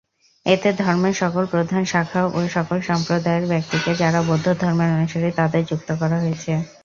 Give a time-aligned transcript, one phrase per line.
[0.45, 5.89] এতে ধর্মের সকল প্রধান শাখা ও সকল সম্প্রদায়ের ব্যক্তিকে, যারা বৌদ্ধ ধর্মের অনুসারী তাদের যুক্ত
[6.01, 6.51] করা হয়েছে।